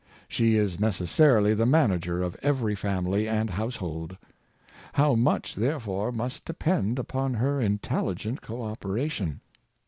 She 0.27 0.55
is 0.55 0.79
necessarily 0.79 1.53
the 1.53 1.67
manager 1.67 2.23
of 2.23 2.35
every 2.41 2.73
family 2.73 3.27
and 3.29 3.51
household. 3.51 4.17
How 4.93 5.13
much, 5.13 5.53
therefore, 5.53 6.11
must 6.11 6.43
depend 6.43 6.97
upon 6.97 7.35
her 7.35 7.61
intelligent 7.61 8.41
co 8.41 8.63
operation! 8.63 9.41